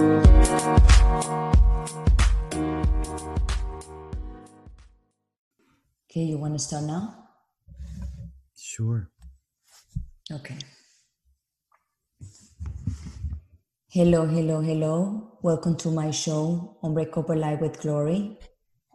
[0.00, 0.06] Okay,
[6.14, 7.28] you want to start now?
[8.56, 9.10] Sure.
[10.32, 10.56] Okay.
[13.90, 15.38] Hello, hello, hello.
[15.42, 18.38] Welcome to my show, Unbreakable Life with Glory.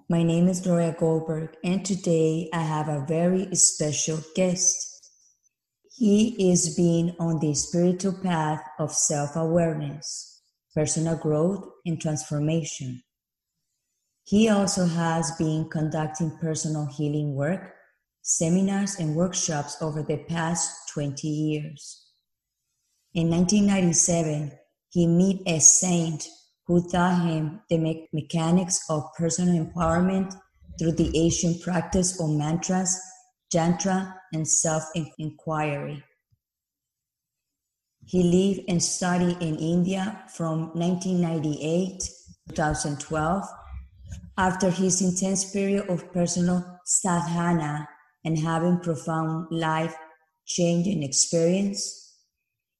[0.09, 5.11] My name is Gloria Goldberg, and today I have a very special guest.
[5.95, 10.34] He is being on the spiritual path of self awareness,
[10.75, 13.01] personal growth, and transformation.
[14.25, 17.73] He also has been conducting personal healing work,
[18.21, 22.07] seminars, and workshops over the past 20 years.
[23.13, 24.51] In 1997,
[24.89, 26.27] he met a saint
[26.67, 30.35] who taught him the me- mechanics of personal empowerment
[30.77, 32.99] through the ancient practice of mantras,
[33.53, 34.83] yantra, and self
[35.17, 36.03] inquiry.
[38.07, 43.43] He lived and studied in India from 1998 to 2012
[44.37, 47.87] after his intense period of personal sadhana
[48.23, 49.95] and having profound life
[50.45, 52.13] changing experience.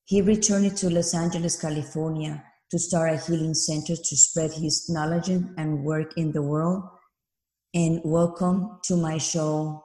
[0.06, 5.30] He returned to Los Angeles, California to start a healing center to spread his knowledge
[5.30, 6.84] and work in the world.
[7.74, 9.84] And welcome to my show,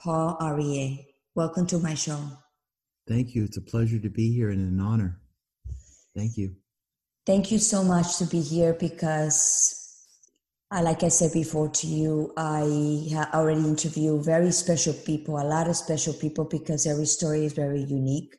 [0.00, 1.08] Paul Arie.
[1.34, 2.43] Welcome to my show.
[3.06, 3.44] Thank you.
[3.44, 5.20] It's a pleasure to be here and an honor.
[6.16, 6.54] Thank you.
[7.26, 10.06] Thank you so much to be here because,
[10.70, 15.68] uh, like I said before to you, I already interviewed very special people, a lot
[15.68, 18.36] of special people, because every story is very unique.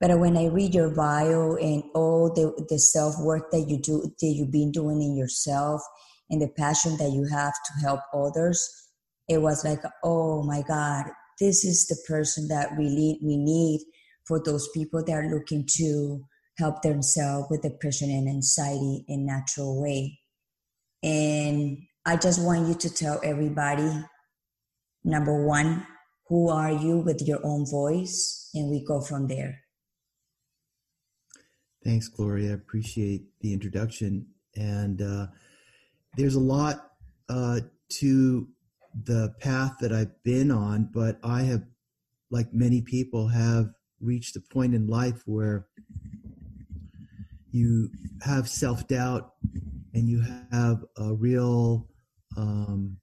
[0.00, 4.02] But when I read your bio and all the, the self work that you do,
[4.02, 5.82] that you've been doing in yourself,
[6.30, 8.88] and the passion that you have to help others,
[9.28, 11.06] it was like, oh my God,
[11.40, 13.80] this is the person that we need
[14.24, 16.22] for those people that are looking to
[16.58, 20.20] help themselves with depression and anxiety in natural way.
[21.02, 23.90] And I just want you to tell everybody,
[25.02, 25.86] number one,
[26.28, 29.62] who are you with your own voice, and we go from there.
[31.82, 32.50] Thanks, Gloria.
[32.50, 34.26] I appreciate the introduction.
[34.54, 35.26] And uh,
[36.16, 36.90] there's a lot
[37.28, 37.60] uh,
[38.00, 38.46] to
[39.04, 41.62] the path that I've been on, but I have,
[42.30, 43.70] like many people, have
[44.00, 45.66] reached a point in life where
[47.50, 47.90] you
[48.22, 49.32] have self doubt
[49.94, 51.88] and you have a real
[52.36, 52.96] um,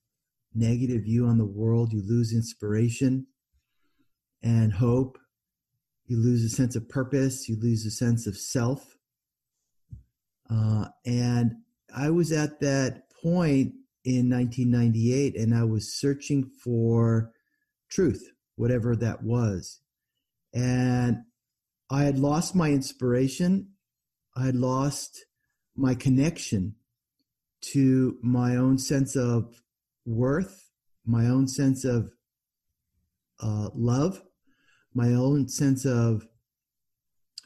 [0.56, 1.94] negative view on the world.
[1.94, 3.28] You lose inspiration
[4.42, 5.18] and hope
[6.06, 8.98] you lose a sense of purpose, you lose a sense of self.
[10.50, 11.56] Uh, and
[11.96, 13.74] I was at that point
[14.08, 17.32] in 1998 and I was searching for
[17.90, 19.82] truth, whatever that was.
[20.54, 21.24] And
[21.90, 23.74] I had lost my inspiration,
[24.36, 25.26] I had lost
[25.76, 26.76] my connection
[27.74, 29.62] to my own sense of
[30.06, 30.70] worth,
[31.06, 32.12] my own sense of
[33.40, 34.24] uh, love
[34.98, 36.28] my own sense of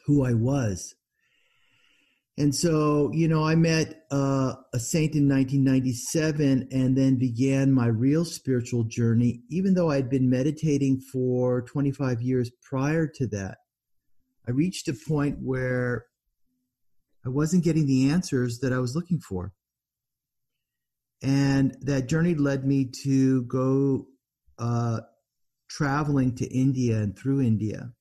[0.06, 0.96] who I was.
[2.42, 7.86] And so, you know, I met uh, a saint in 1997 and then began my
[7.86, 13.60] real spiritual journey, even though I'd been meditating for 25 years prior to that.
[14.48, 16.08] I reached a point where
[17.24, 19.54] I wasn't getting the answers that I was looking for.
[21.22, 24.08] And that journey led me to go
[24.58, 25.02] uh,
[25.70, 27.92] traveling to India and through India.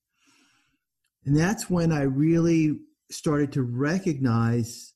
[1.27, 2.79] And that's when I really
[3.11, 4.95] started to recognize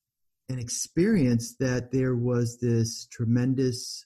[0.48, 4.04] and experience that there was this tremendous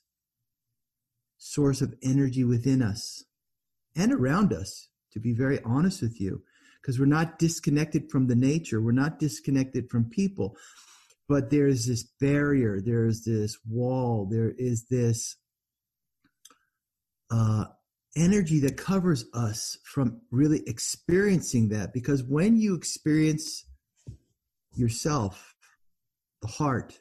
[1.37, 3.23] source of energy within us
[3.95, 6.41] and around us, to be very honest with you,
[6.81, 10.55] because we're not disconnected from the nature, we're not disconnected from people,
[11.27, 15.35] but there's this barrier, there's this wall, there is this
[17.31, 17.65] uh,
[18.15, 23.65] energy that covers us from really experiencing that because when you experience
[24.73, 25.55] yourself
[26.41, 26.99] the heart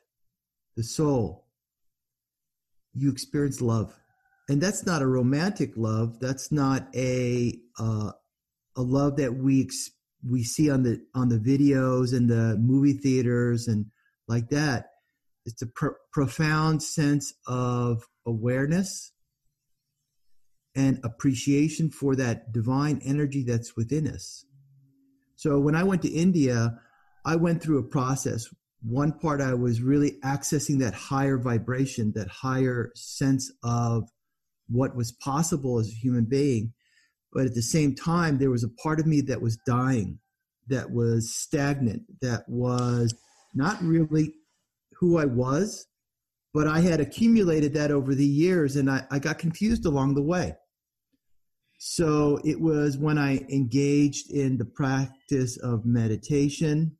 [0.78, 1.44] the soul.
[2.94, 3.92] You experience love.
[4.48, 6.20] And that's not a romantic love.
[6.20, 8.12] That's not a uh,
[8.76, 9.90] a love that we ex-
[10.26, 13.86] we see on the on the videos and the movie theaters and
[14.28, 14.90] like that.
[15.44, 19.10] It's a pr- profound sense of awareness
[20.76, 24.44] and appreciation for that divine energy that's within us.
[25.34, 26.78] So when I went to India,
[27.24, 28.46] I went through a process.
[28.82, 34.08] One part I was really accessing that higher vibration, that higher sense of
[34.68, 36.72] what was possible as a human being.
[37.32, 40.18] But at the same time, there was a part of me that was dying,
[40.68, 43.14] that was stagnant, that was
[43.54, 44.34] not really
[44.98, 45.86] who I was,
[46.54, 50.22] but I had accumulated that over the years and I, I got confused along the
[50.22, 50.54] way.
[51.78, 56.96] So it was when I engaged in the practice of meditation,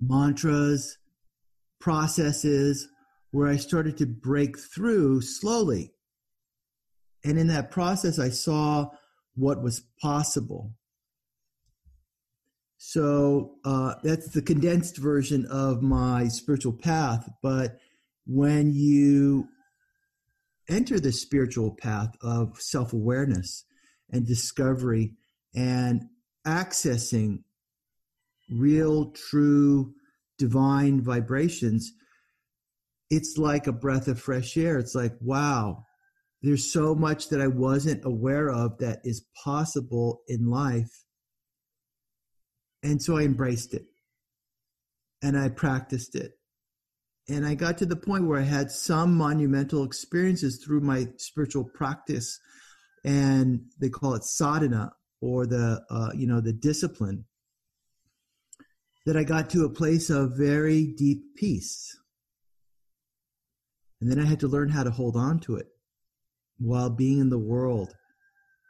[0.00, 0.98] mantras,
[1.80, 2.88] processes,
[3.30, 5.92] where I started to break through slowly.
[7.24, 8.90] And in that process, I saw
[9.34, 10.72] what was possible.
[12.78, 17.28] So uh, that's the condensed version of my spiritual path.
[17.42, 17.78] But
[18.26, 19.48] when you
[20.68, 23.64] enter the spiritual path of self awareness
[24.10, 25.14] and discovery
[25.54, 26.04] and
[26.46, 27.42] accessing
[28.50, 29.92] real, true,
[30.38, 31.92] divine vibrations,
[33.10, 34.78] it's like a breath of fresh air.
[34.78, 35.84] It's like, wow,
[36.42, 41.04] there's so much that I wasn't aware of that is possible in life.
[42.82, 43.86] And so I embraced it
[45.22, 46.32] and I practiced it
[47.28, 51.64] and I got to the point where I had some monumental experiences through my spiritual
[51.64, 52.38] practice,
[53.04, 57.24] and they call it sadhana or the uh, you know the discipline.
[59.06, 61.96] That I got to a place of very deep peace,
[64.00, 65.68] and then I had to learn how to hold on to it
[66.58, 67.94] while being in the world,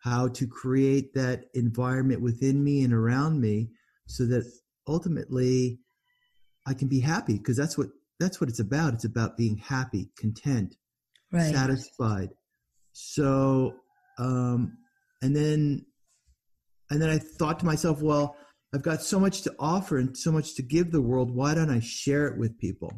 [0.05, 3.71] how to create that environment within me and around me,
[4.07, 4.45] so that
[4.87, 5.81] ultimately
[6.67, 7.89] I can be happy because that's what
[8.21, 8.95] that's what it's about.
[8.95, 10.77] It's about being happy, content,
[11.33, 11.53] right.
[11.53, 12.31] satisfied.
[12.93, 13.75] So,
[14.19, 14.79] um,
[15.23, 15.87] and then,
[16.91, 18.37] and then I thought to myself, well,
[18.77, 21.35] I've got so much to offer and so much to give the world.
[21.35, 22.93] Why don't I share it with people?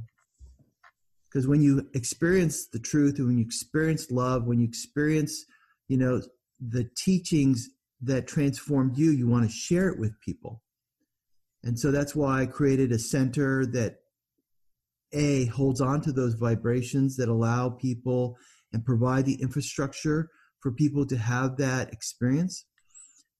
[1.30, 5.44] Because when you experience the truth, when you experience love, when you experience,
[5.86, 6.20] you know,
[6.58, 7.68] the teachings
[8.00, 10.62] that transformed you, you want to share it with people.
[11.62, 13.98] And so that's why I created a center that
[15.12, 18.36] a holds on to those vibrations that allow people
[18.72, 20.28] and provide the infrastructure
[20.58, 22.64] for people to have that experience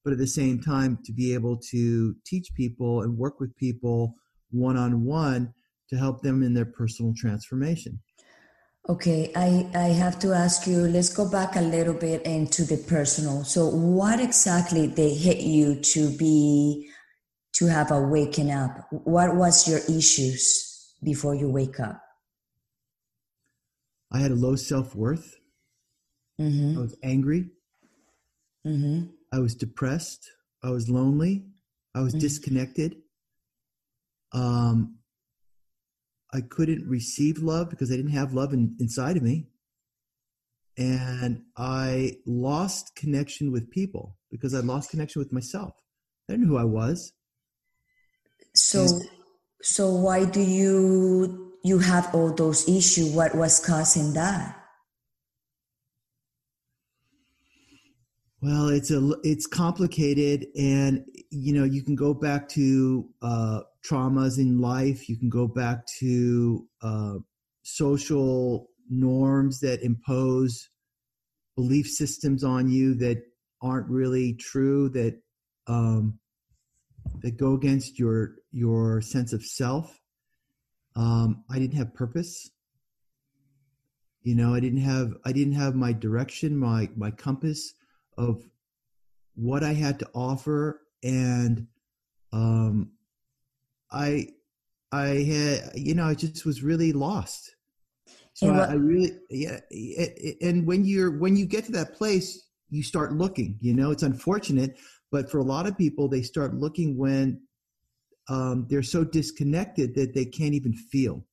[0.05, 4.15] but at the same time to be able to teach people and work with people
[4.51, 5.53] one on one
[5.89, 8.01] to help them in their personal transformation
[8.89, 12.77] okay i i have to ask you let's go back a little bit into the
[12.89, 16.89] personal so what exactly they hit you to be
[17.53, 20.69] to have a waking up what was your issues
[21.03, 22.01] before you wake up?
[24.13, 25.37] I had a low self worth.
[26.41, 26.79] Mm-hmm.
[26.79, 27.51] I was angry.
[28.67, 29.07] Mm-hmm.
[29.33, 30.31] I was depressed.
[30.63, 31.45] I was lonely.
[31.95, 32.21] I was mm-hmm.
[32.21, 32.97] disconnected.
[34.33, 34.99] Um,
[36.33, 39.49] I couldn't receive love because I didn't have love in, inside of me.
[40.77, 45.73] And I lost connection with people because I lost connection with myself.
[46.29, 47.13] I didn't know who I was.
[48.55, 49.03] So, and
[49.63, 53.13] so why do you you have all those issues?
[53.13, 54.57] What was causing that?
[58.41, 64.39] Well, it's a it's complicated, and you know you can go back to uh, traumas
[64.39, 65.09] in life.
[65.09, 67.15] You can go back to uh,
[67.63, 70.69] social norms that impose
[71.57, 73.21] belief systems on you that
[73.61, 74.89] aren't really true.
[74.91, 75.21] That
[75.67, 76.21] um,
[77.23, 79.99] that go against your your sense of self.
[80.95, 82.51] Um, I didn't have purpose.
[84.23, 87.75] You know, I didn't have I didn't have my direction, my my compass
[88.19, 88.43] of
[89.35, 91.67] what I had to offer, and
[92.33, 92.91] um,
[93.91, 94.29] I
[94.93, 97.55] I had you know I just was really lost.
[98.35, 99.61] So I, I really yeah,
[100.43, 103.59] and when you're when you get to that place, you start looking.
[103.61, 104.79] You know, it's unfortunate,
[105.11, 107.41] but for a lot of people, they start looking when
[108.29, 111.25] um, they're so disconnected that they can't even feel.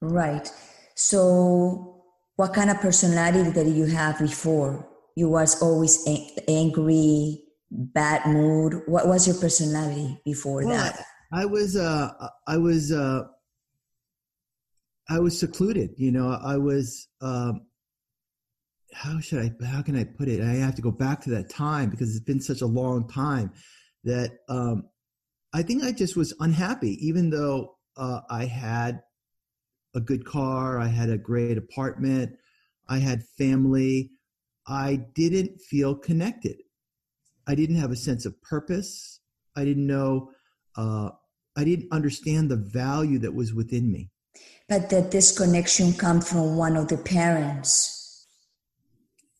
[0.00, 0.50] Right.
[0.94, 1.95] So,
[2.36, 4.86] what kind of personality did you have before?
[5.16, 6.06] You was always
[6.46, 8.82] angry, bad mood.
[8.86, 11.02] What was your personality before well, that?
[11.32, 11.76] I, I was.
[11.76, 12.10] Uh,
[12.46, 12.92] I was.
[12.92, 13.24] Uh,
[15.08, 15.90] I was secluded.
[15.96, 17.08] You know, I was.
[17.22, 17.62] Um,
[18.92, 19.66] how should I?
[19.66, 20.42] How can I put it?
[20.42, 23.52] I have to go back to that time because it's been such a long time
[24.04, 24.84] that um,
[25.54, 29.00] I think I just was unhappy, even though uh, I had
[29.96, 32.36] a good car, I had a great apartment,
[32.88, 34.12] I had family.
[34.68, 36.56] I didn't feel connected.
[37.48, 39.20] I didn't have a sense of purpose.
[39.56, 40.30] I didn't know,
[40.76, 41.10] uh,
[41.56, 44.10] I didn't understand the value that was within me.
[44.68, 48.26] But that disconnection come from one of the parents.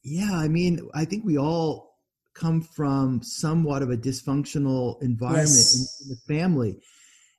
[0.03, 1.97] Yeah, I mean, I think we all
[2.35, 6.01] come from somewhat of a dysfunctional environment yes.
[6.01, 6.77] in, in the family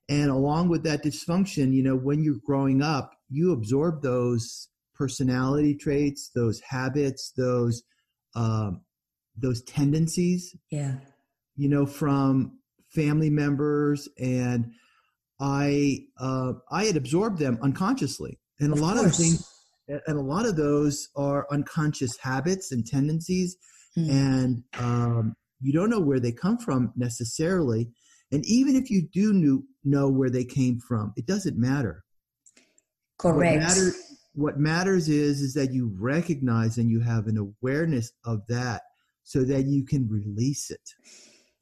[0.09, 5.75] and along with that dysfunction you know when you're growing up you absorb those personality
[5.75, 7.83] traits those habits those
[8.35, 8.81] um,
[9.35, 10.95] those tendencies yeah.
[11.55, 12.57] you know from
[12.89, 14.07] family members.
[14.19, 14.71] And
[15.39, 18.39] i uh, i had absorbed them unconsciously.
[18.59, 19.19] And a of lot course.
[19.19, 19.53] of things
[19.87, 23.57] and a lot of those are unconscious habits and tendencies.
[23.97, 24.09] Mm.
[24.11, 27.89] and um, you don't know where they come from necessarily.
[28.31, 32.03] And even if you do knew, know where they came from it doesn't matter
[33.17, 38.11] correct what matters, what matters is is that you recognize and you have an awareness
[38.25, 38.81] of that
[39.23, 40.89] so that you can release it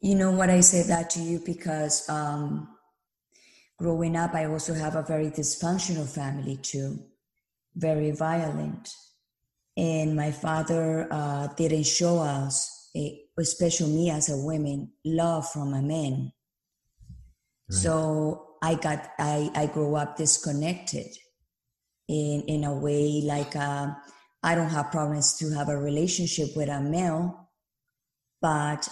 [0.01, 2.67] you know what i say that to you because um,
[3.77, 6.99] growing up i also have a very dysfunctional family too
[7.75, 8.93] very violent.
[9.77, 15.73] And my father uh, didn't show us, a, especially me as a woman, love from
[15.73, 16.31] a man.
[17.69, 21.07] So I got, I, I grew up disconnected
[22.07, 23.87] in, in a way like uh,
[24.43, 27.49] I don't have problems to have a relationship with a male,
[28.41, 28.87] but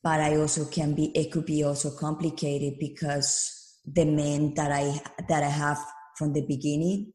[0.00, 5.00] but I also can be it could be also complicated because the men that I
[5.28, 5.78] that I have
[6.16, 7.12] from the beginning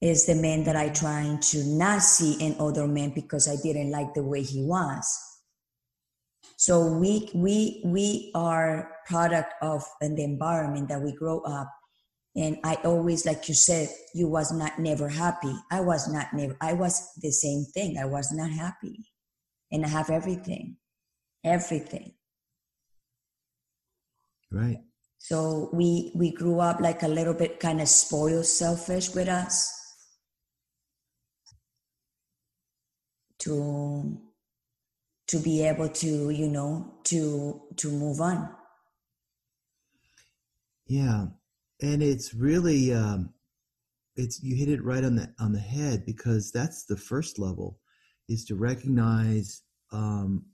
[0.00, 3.92] is the man that I trying to not see in other men because I didn't
[3.92, 5.33] like the way he was.
[6.56, 11.68] So we we we are product of and the environment that we grow up.
[12.36, 15.54] And I always, like you said, you was not never happy.
[15.70, 16.56] I was not never.
[16.60, 17.98] I was the same thing.
[17.98, 19.06] I was not happy,
[19.70, 20.76] and I have everything,
[21.44, 22.14] everything.
[24.50, 24.80] Right.
[25.18, 29.72] So we we grew up like a little bit kind of spoiled, selfish with us
[33.38, 34.18] to
[35.26, 38.48] to be able to you know to to move on.
[40.86, 41.26] Yeah.
[41.82, 43.30] And it's really um
[44.16, 47.78] it's you hit it right on the on the head because that's the first level
[48.28, 49.62] is to recognize
[49.92, 50.44] um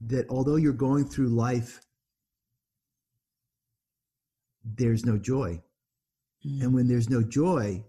[0.00, 1.80] that although you're going through life
[4.64, 5.60] there's no joy.
[6.46, 6.62] Mm.
[6.62, 7.82] and when there's no joy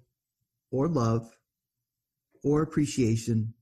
[0.71, 1.29] or love
[2.43, 3.53] or appreciation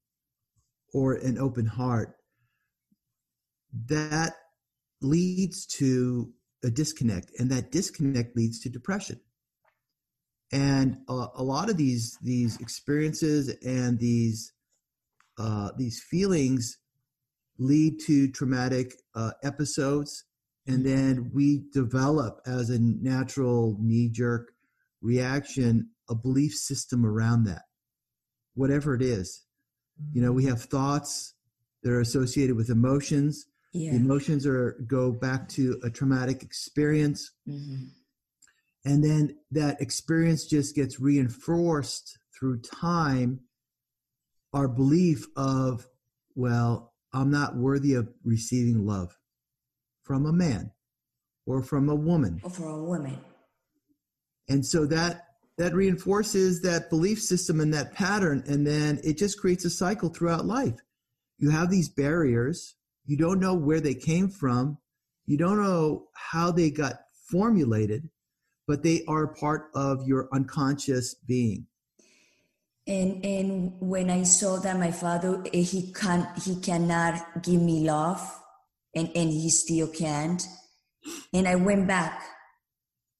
[0.94, 2.16] or an open heart,
[3.88, 4.34] that
[5.02, 6.32] leads to
[6.64, 9.20] a disconnect, and that disconnect leads to depression.
[10.52, 14.54] And a, a lot of these these experiences and these
[15.38, 16.78] uh, these feelings
[17.58, 20.26] lead to traumatic uh, episodes,
[20.68, 24.52] and then we develop as a natural knee jerk
[25.02, 27.64] reaction a belief system around that
[28.56, 29.44] whatever it is.
[30.12, 31.34] You know, we have thoughts
[31.84, 33.46] that are associated with emotions.
[33.74, 33.92] Yeah.
[33.92, 37.32] The emotions are go back to a traumatic experience.
[37.48, 37.86] Mm-hmm.
[38.86, 43.42] And then that experience just gets reinforced through time.
[44.54, 45.88] Our belief of,
[46.36, 49.18] well, I'm not worthy of receiving love
[50.04, 50.72] from a man
[51.46, 52.42] or from a woman.
[52.44, 53.20] Or from a woman.
[54.48, 59.40] And so that that reinforces that belief system and that pattern and then it just
[59.40, 60.80] creates a cycle throughout life.
[61.38, 62.76] You have these barriers.
[63.06, 64.78] You don't know where they came from.
[65.26, 66.96] You don't know how they got
[67.30, 68.10] formulated
[68.68, 71.68] but they are part of your unconscious being.
[72.86, 77.88] And and when i saw that my father eh, he can he cannot give me
[77.88, 78.20] love
[78.94, 80.46] and and he still can't
[81.34, 82.22] and i went back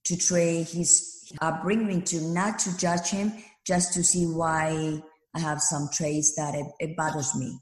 [0.04, 3.34] to try his uh, bring me to not to judge him,
[3.66, 5.02] just to see why
[5.36, 7.60] I have some traits that it, it bothers me.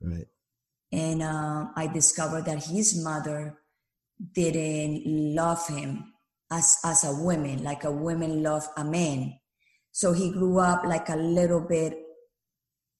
[0.00, 0.26] Right.
[0.92, 3.58] And uh, I discovered that his mother
[4.34, 6.12] didn't love him
[6.50, 9.38] as as a woman, like a woman love a man.
[9.92, 11.94] So he grew up like a little bit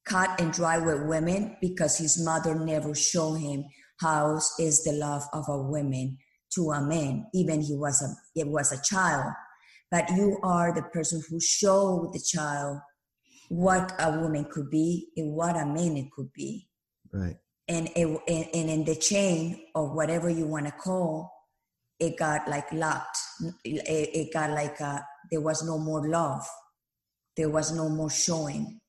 [0.04, 3.64] cut and dry with women because his mother never showed him
[4.00, 6.18] how is the love of a woman
[6.54, 9.32] to a man, even he was a it was a child
[9.90, 12.78] but you are the person who showed the child
[13.48, 16.68] what a woman could be and what a man it could be.
[17.12, 17.36] Right.
[17.68, 21.30] And it, and in the chain of whatever you want to call,
[21.98, 23.18] it got like locked.
[23.64, 23.82] It,
[24.14, 24.98] it got like a, uh,
[25.30, 26.46] there was no more love.
[27.36, 28.80] There was no more showing.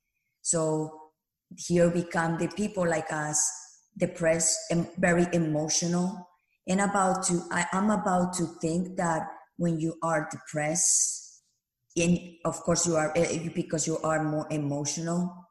[0.41, 1.11] So
[1.57, 3.39] here become the people like us,
[3.97, 6.29] depressed and very emotional,
[6.67, 7.41] and about to.
[7.51, 9.27] I, I'm about to think that
[9.59, 11.43] when you are depressed
[11.97, 15.45] and of course you are eh, because you are more emotional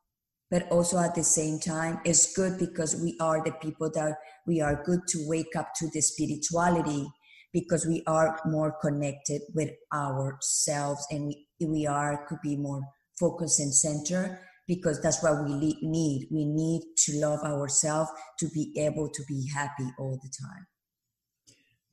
[0.51, 4.15] but also at the same time it's good because we are the people that
[4.47, 7.07] we are good to wake up to the spirituality
[7.53, 12.83] because we are more connected with ourselves and we, are could be more
[13.19, 16.29] focused and center because that's what we need.
[16.31, 20.67] We need to love ourselves to be able to be happy all the time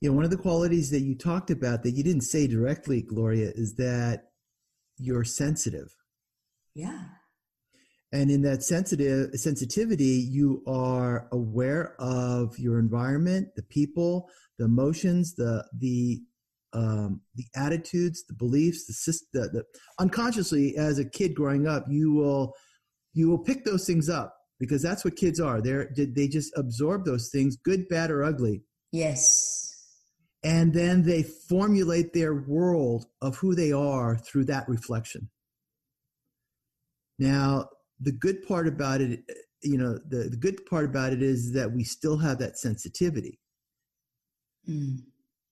[0.00, 3.02] you know one of the qualities that you talked about that you didn't say directly
[3.02, 4.24] gloria is that
[4.98, 5.94] you're sensitive.
[6.74, 7.04] Yeah.
[8.12, 15.34] And in that sensitive sensitivity you are aware of your environment the people the emotions
[15.34, 16.22] the the
[16.72, 19.64] um, the attitudes the beliefs the, system, the, the
[19.98, 22.54] unconsciously as a kid growing up you will
[23.12, 25.60] you will pick those things up because that's what kids are.
[25.60, 28.62] They're they just absorb those things good bad or ugly.
[28.92, 29.65] Yes
[30.44, 35.28] and then they formulate their world of who they are through that reflection
[37.18, 37.68] now
[38.00, 39.20] the good part about it,
[39.62, 43.40] you know, the, the good part about it is that we still have that sensitivity.
[44.68, 44.98] Mm.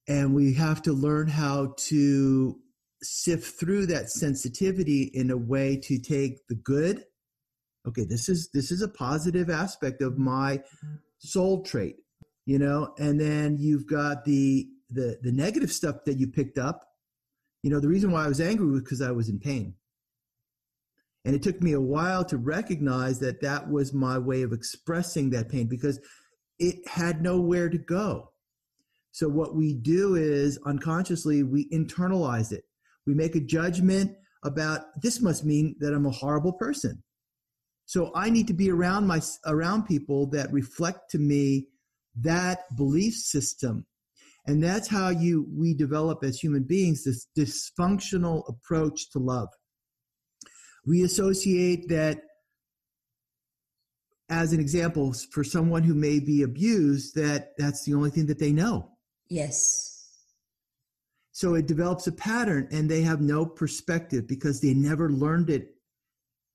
[0.07, 2.59] And we have to learn how to
[3.01, 7.03] sift through that sensitivity in a way to take the good.
[7.87, 10.61] Okay, this is this is a positive aspect of my
[11.19, 11.97] soul trait,
[12.45, 16.87] you know, and then you've got the the the negative stuff that you picked up.
[17.61, 19.75] You know, the reason why I was angry was because I was in pain.
[21.25, 25.31] And it took me a while to recognize that that was my way of expressing
[25.31, 25.99] that pain because
[26.59, 28.31] it had nowhere to go.
[29.11, 32.65] So what we do is unconsciously we internalize it.
[33.07, 37.01] We make a judgment about this must mean that I'm a horrible person.
[37.85, 41.67] So I need to be around my around people that reflect to me
[42.21, 43.85] that belief system.
[44.47, 49.49] And that's how you we develop as human beings this dysfunctional approach to love.
[50.85, 52.19] We associate that
[54.29, 58.39] as an example for someone who may be abused that that's the only thing that
[58.39, 58.91] they know.
[59.29, 59.91] Yes.
[61.31, 65.69] So it develops a pattern and they have no perspective because they never learned it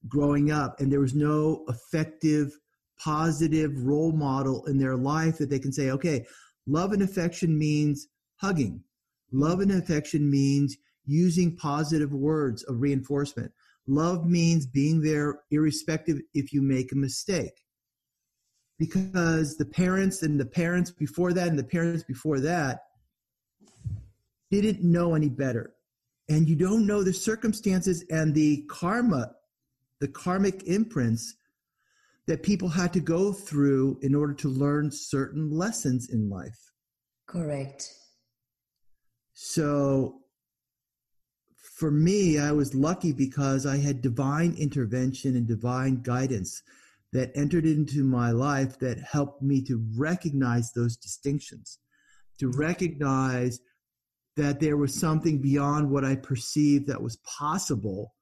[0.07, 0.79] growing up.
[0.79, 2.51] And there was no effective
[2.99, 6.25] positive role model in their life that they can say okay
[6.67, 8.83] love and affection means hugging
[9.31, 13.51] love and affection means using positive words of reinforcement
[13.87, 17.65] Love means being there irrespective if you make a mistake.
[18.77, 22.79] Because the parents and the parents before that and the parents before that
[24.49, 25.73] didn't know any better.
[26.29, 29.33] And you don't know the circumstances and the karma,
[29.99, 31.35] the karmic imprints
[32.27, 36.71] that people had to go through in order to learn certain lessons in life.
[37.27, 37.87] Correct.
[39.33, 40.21] So
[41.81, 46.61] for me, I was lucky because I had divine intervention and divine guidance
[47.11, 51.79] that entered into my life that helped me to recognize those distinctions,
[52.39, 52.59] to mm-hmm.
[52.59, 53.59] recognize
[54.37, 58.13] that there was something beyond what I perceived that was possible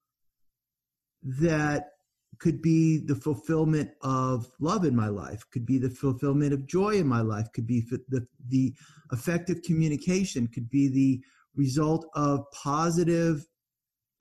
[1.22, 1.90] that
[2.38, 6.92] could be the fulfillment of love in my life, could be the fulfillment of joy
[6.96, 8.74] in my life, could be the, the
[9.12, 11.22] effective communication, could be the
[11.56, 13.46] result of positive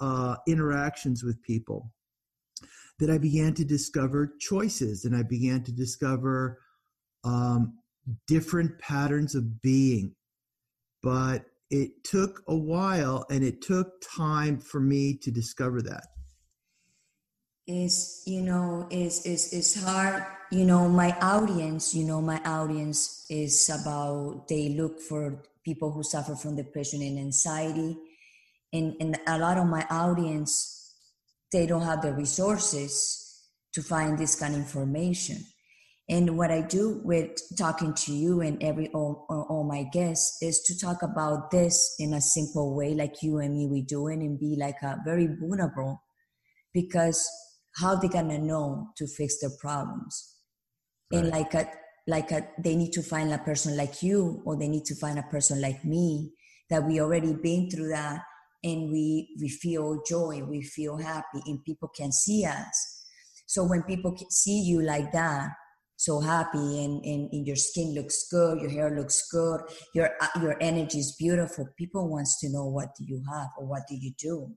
[0.01, 1.92] uh, interactions with people
[2.99, 6.59] that I began to discover choices and I began to discover
[7.25, 7.79] um,
[8.27, 10.14] different patterns of being.
[11.03, 16.07] But it took a while and it took time for me to discover that.
[17.68, 20.24] Is you know is is is hard.
[20.50, 21.94] You know my audience.
[21.94, 27.18] You know my audience is about they look for people who suffer from depression and
[27.18, 27.94] anxiety
[28.72, 30.94] and, and a lot of my audience
[31.52, 35.37] they don't have the resources to find this kind of information
[36.09, 40.61] and what i do with talking to you and every all, all my guests is
[40.62, 44.38] to talk about this in a simple way like you and me we doing and
[44.38, 46.02] be like a very vulnerable
[46.72, 47.28] because
[47.78, 50.36] how they gonna know to fix their problems
[51.12, 51.20] right.
[51.20, 51.68] and like a
[52.06, 55.18] like a, they need to find a person like you or they need to find
[55.18, 56.32] a person like me
[56.70, 58.20] that we already been through that
[58.64, 63.04] and we we feel joy we feel happy and people can see us
[63.46, 65.50] so when people see you like that
[65.96, 69.60] so happy and, and, and your skin looks good your hair looks good
[69.94, 73.66] your uh, your energy is beautiful people wants to know what do you have or
[73.66, 74.50] what do you do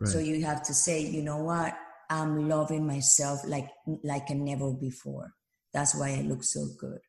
[0.00, 0.08] right.
[0.08, 1.74] so you have to say you know what
[2.12, 3.68] i'm loving myself like
[4.04, 5.32] like a never before
[5.72, 7.00] that's why i look so good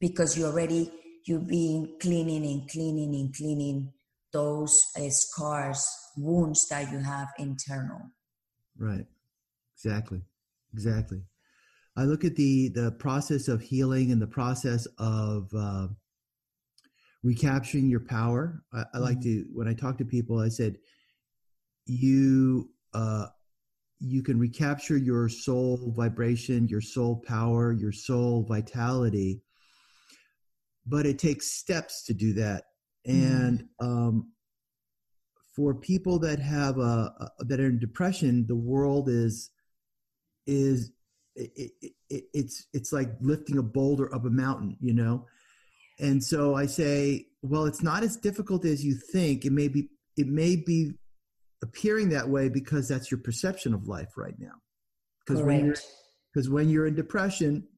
[0.00, 0.90] because you already
[1.26, 3.92] you've been cleaning and cleaning and cleaning
[4.32, 8.00] those uh, scars, wounds that you have internal.
[8.78, 9.06] Right.
[9.76, 10.22] Exactly.
[10.72, 11.22] exactly.
[11.96, 15.88] I look at the the process of healing and the process of uh,
[17.22, 18.62] recapturing your power.
[18.72, 19.42] I, I like mm-hmm.
[19.42, 20.76] to when I talk to people, I said,
[21.84, 23.26] you uh,
[24.02, 29.40] you can recapture your soul vibration, your soul power, your soul vitality,
[30.86, 32.64] but it takes steps to do that.
[33.06, 33.86] And mm.
[33.86, 34.32] um,
[35.54, 39.50] for people that have a, a, that are in depression, the world is
[40.46, 40.90] is
[41.36, 45.26] it, it, it, it's it's like lifting a boulder up a mountain, you know.
[46.00, 49.44] And so I say, well, it's not as difficult as you think.
[49.44, 50.94] It may be it may be
[51.62, 54.54] appearing that way because that's your perception of life right now.
[55.24, 55.76] Because when you're
[56.32, 57.68] because when you're in depression,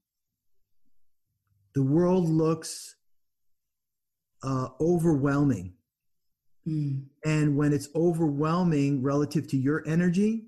[1.75, 2.97] the world looks
[4.43, 5.75] uh, overwhelming.
[6.67, 7.07] Mm.
[7.25, 10.47] And when it's overwhelming relative to your energy,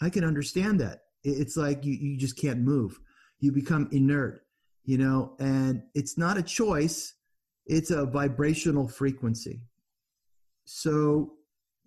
[0.00, 1.00] I can understand that.
[1.24, 2.98] It's like you, you just can't move.
[3.40, 4.46] You become inert,
[4.84, 7.14] you know, and it's not a choice,
[7.66, 9.60] it's a vibrational frequency.
[10.64, 11.37] So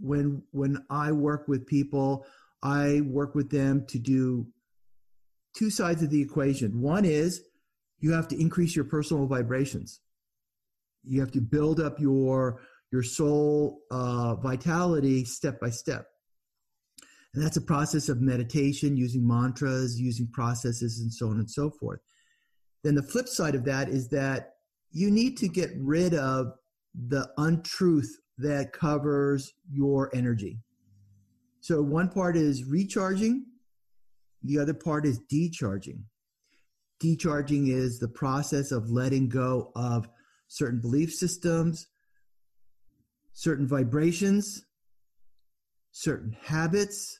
[0.01, 2.25] when when I work with people,
[2.63, 4.47] I work with them to do
[5.55, 6.81] two sides of the equation.
[6.81, 7.41] One is
[7.99, 10.01] you have to increase your personal vibrations.
[11.03, 12.61] You have to build up your
[12.91, 16.07] your soul uh, vitality step by step.
[17.33, 21.69] And that's a process of meditation, using mantras, using processes, and so on and so
[21.69, 22.01] forth.
[22.83, 24.55] Then the flip side of that is that
[24.91, 26.53] you need to get rid of
[27.07, 30.59] the untruth that covers your energy.
[31.61, 33.45] So one part is recharging,
[34.43, 36.03] the other part is decharging.
[37.01, 40.07] Decharging is the process of letting go of
[40.47, 41.87] certain belief systems,
[43.33, 44.63] certain vibrations,
[45.91, 47.19] certain habits,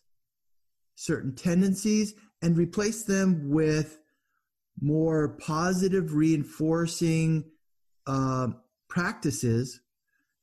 [0.96, 4.00] certain tendencies, and replace them with
[4.82, 7.44] more positive, reinforcing
[8.08, 8.48] uh,
[8.90, 9.82] practices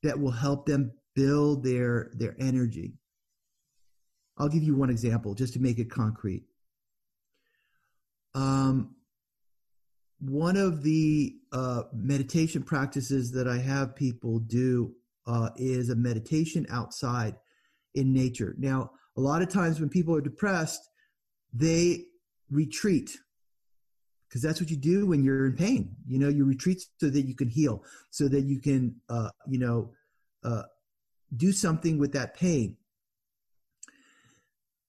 [0.02, 2.94] that will help them build their their energy.
[4.36, 6.44] I'll give you one example just to make it concrete.
[8.34, 8.94] Um,
[10.20, 14.94] one of the uh, meditation practices that I have people do
[15.26, 17.36] uh, is a meditation outside
[17.94, 18.54] in nature.
[18.58, 20.88] Now, a lot of times when people are depressed,
[21.52, 22.04] they
[22.50, 23.18] retreat
[24.28, 25.96] because that's what you do when you're in pain.
[26.06, 29.58] You know, you retreat so that you can heal, so that you can, uh, you
[29.58, 29.92] know,
[30.44, 30.62] uh,
[31.34, 32.76] do something with that pain.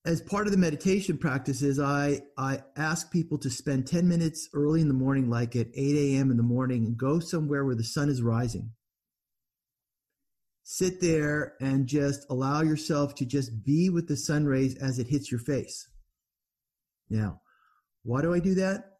[0.05, 4.81] As part of the meditation practices, I, I ask people to spend 10 minutes early
[4.81, 6.31] in the morning, like at 8 a.m.
[6.31, 8.71] in the morning, and go somewhere where the sun is rising.
[10.63, 15.07] Sit there and just allow yourself to just be with the sun rays as it
[15.07, 15.87] hits your face.
[17.09, 17.41] Now,
[18.03, 18.98] why do I do that?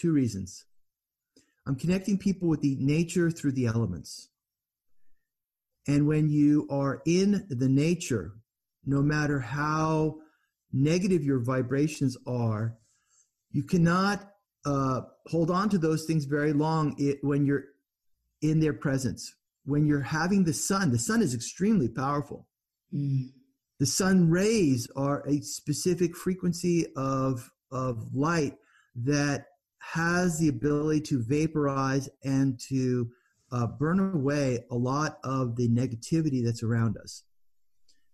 [0.00, 0.64] Two reasons.
[1.66, 4.30] I'm connecting people with the nature through the elements.
[5.86, 8.32] And when you are in the nature,
[8.86, 10.16] no matter how
[10.72, 12.78] negative your vibrations are,
[13.50, 14.26] you cannot
[14.64, 17.64] uh, hold on to those things very long it, when you're
[18.40, 19.34] in their presence.
[19.66, 22.48] When you're having the sun, the sun is extremely powerful.
[22.94, 23.32] Mm.
[23.78, 28.54] The sun rays are a specific frequency of, of light
[28.94, 29.44] that
[29.80, 33.10] has the ability to vaporize and to
[33.52, 37.24] uh, burn away a lot of the negativity that's around us.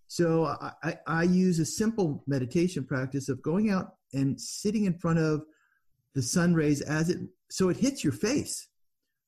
[0.09, 0.47] So
[0.83, 5.43] I, I, use a simple meditation practice of going out and sitting in front of
[6.15, 7.19] the sun rays as it
[7.51, 8.69] so it hits your face,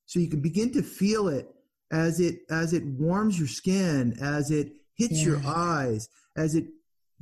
[0.05, 1.47] so you can begin to feel it
[1.91, 5.25] as it as it warms your skin, as it hits yeah.
[5.25, 6.65] your eyes, as it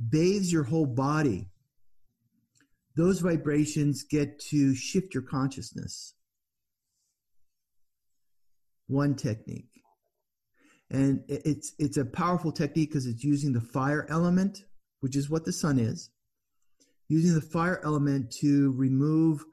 [0.08, 1.48] bathes your whole body
[2.98, 6.14] those vibrations get to shift your consciousness.
[8.88, 9.70] One technique.
[10.90, 14.64] And it's, it's a powerful technique because it's using the fire element,
[14.98, 16.10] which is what the sun is,
[17.08, 19.44] using the fire element to remove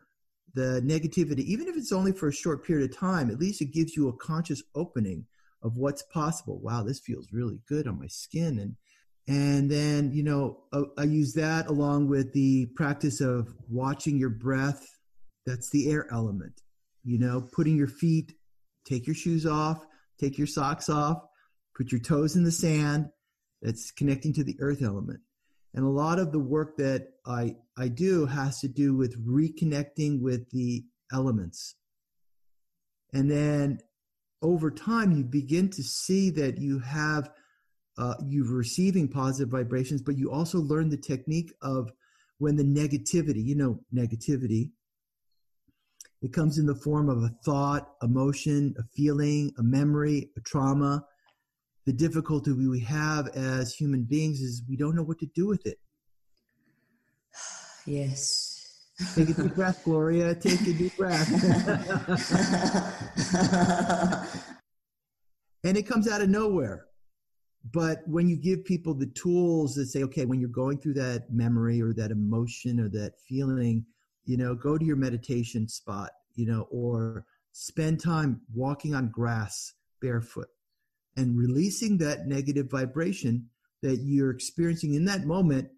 [0.56, 3.74] the negativity, even if it's only for a short period of time, at least it
[3.74, 5.24] gives you a conscious opening
[5.62, 6.60] of what's possible.
[6.62, 8.58] Wow, this feels really good on my skin.
[8.58, 8.76] And
[9.28, 14.30] and then, you know, I, I use that along with the practice of watching your
[14.30, 14.88] breath.
[15.46, 16.62] That's the air element.
[17.04, 18.34] You know, putting your feet,
[18.88, 19.84] take your shoes off,
[20.20, 21.24] take your socks off,
[21.76, 23.10] put your toes in the sand.
[23.62, 25.22] That's connecting to the earth element.
[25.74, 30.22] And a lot of the work that I, I do has to do with reconnecting
[30.22, 31.76] with the elements.
[33.12, 33.80] And then
[34.42, 37.32] over time, you begin to see that you have–
[37.98, 41.92] uh, you're receiving positive vibrations, but you also learn the technique of
[42.38, 44.72] when the negativity, you know, negativity,
[46.22, 51.06] it comes in the form of a thought, emotion, a feeling, a memory, a trauma.
[51.86, 55.66] The difficulty we have as human beings is we don't know what to do with
[55.66, 55.78] it.
[57.88, 58.56] Yes.
[59.14, 60.34] Take a deep breath, Gloria.
[60.34, 61.30] Take a deep breath.
[65.64, 66.88] and it comes out of nowhere.
[67.72, 71.32] But when you give people the tools that say, okay, when you're going through that
[71.32, 73.86] memory or that emotion or that feeling,
[74.26, 79.74] you know, go to your meditation spot, you know, or spend time walking on grass
[80.02, 80.50] barefoot
[81.18, 83.50] and releasing that negative vibration
[83.82, 85.70] that you're experiencing in that moment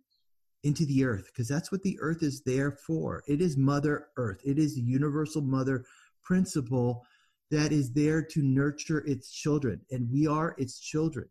[0.64, 3.24] into the earth because that's what the earth is there for.
[3.28, 4.42] It is Mother Earth.
[4.44, 5.86] It is the universal mother
[6.24, 7.06] principle
[7.52, 11.30] that is there to nurture its children and we are its children.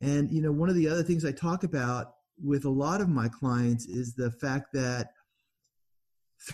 [0.00, 3.08] And you know, one of the other things I talk about with a lot of
[3.08, 5.10] my clients is the fact that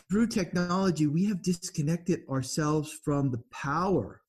[0.09, 4.22] through technology we have disconnected ourselves from the power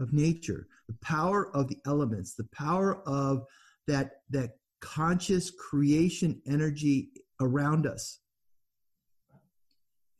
[0.00, 3.44] of nature, the power of the elements, the power of
[3.86, 4.50] that that
[4.80, 8.20] conscious creation energy around us.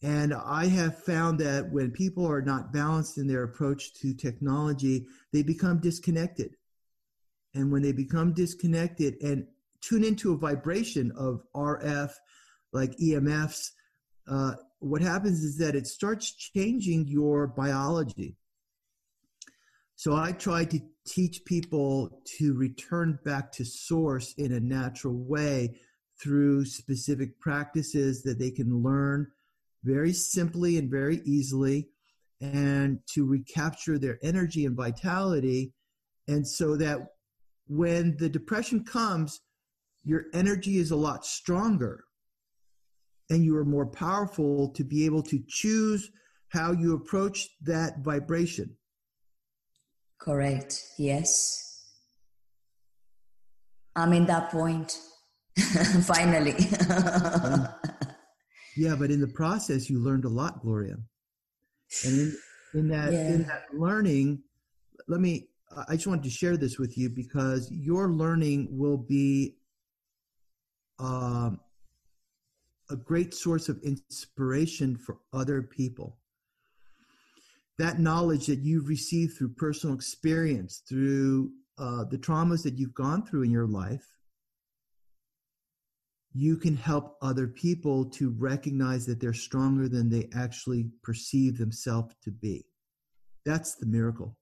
[0.03, 5.07] And I have found that when people are not balanced in their approach to technology,
[5.33, 6.55] they become disconnected.
[7.59, 9.45] And when they become disconnected and
[9.81, 12.13] tune into a vibration of RF,
[12.73, 13.73] like EMFs,
[14.31, 18.37] uh, what happens is that it starts changing your biology.
[19.97, 25.81] So I try to teach people to return back to source in a natural way
[26.23, 29.27] through specific practices that they can learn
[29.83, 31.89] very simply and very easily
[32.41, 35.73] and to recapture their energy and vitality
[36.29, 37.01] and so that
[37.69, 39.41] when the depression comes
[40.05, 42.05] your energy is a lot stronger
[43.31, 46.11] and you are more powerful to be able to choose
[46.49, 48.75] how you approach that vibration
[50.19, 50.83] Correct.
[50.99, 51.85] Yes.
[53.97, 54.99] I'm in that point.
[56.05, 56.55] Finally.
[58.77, 60.97] yeah, but in the process, you learned a lot, Gloria.
[62.05, 62.37] And in,
[62.75, 63.29] in that yeah.
[63.29, 64.43] in that learning,
[65.09, 65.48] let me.
[65.89, 69.57] I just wanted to share this with you because your learning will be
[70.99, 71.61] um,
[72.91, 76.19] a great source of inspiration for other people
[77.79, 83.25] that knowledge that you've received through personal experience, through uh, the traumas that you've gone
[83.25, 84.05] through in your life,
[86.35, 92.15] you can help other people to recognize that they're stronger than they actually perceive themselves
[92.23, 92.65] to be.
[93.47, 94.37] That's the miracle.